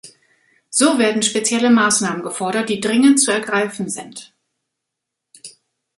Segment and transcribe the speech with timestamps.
[0.71, 4.33] So werden spezielle Maßnahmen gefordert, die dringend zu ergreifen sind.